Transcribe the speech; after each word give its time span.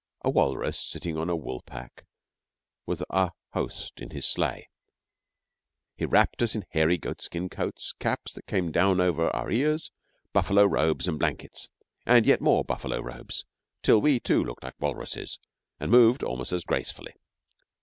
A 0.21 0.31
walrus 0.31 0.79
sitting 0.79 1.15
on 1.15 1.29
a 1.29 1.35
woolpack 1.35 2.07
was 2.87 3.03
our 3.11 3.33
host 3.53 3.99
in 4.01 4.09
his 4.09 4.25
sleigh, 4.27 4.63
and 4.67 5.95
he 5.95 6.05
wrapped 6.07 6.41
us 6.41 6.55
in 6.55 6.65
hairy 6.71 6.97
goatskin 6.97 7.49
coats, 7.49 7.93
caps 7.99 8.33
that 8.33 8.47
came 8.47 8.71
down 8.71 8.99
over 8.99 9.29
the 9.31 9.49
ears, 9.51 9.91
buffalo 10.33 10.65
robes 10.65 11.07
and 11.07 11.19
blankets, 11.19 11.69
and 12.03 12.25
yet 12.25 12.41
more 12.41 12.63
buffalo 12.63 12.99
robes 12.99 13.45
till 13.83 14.01
we, 14.01 14.19
too, 14.19 14.43
looked 14.43 14.63
like 14.63 14.79
walruses 14.81 15.37
and 15.79 15.91
moved 15.91 16.23
almost 16.23 16.51
as 16.51 16.63
gracefully. 16.63 17.13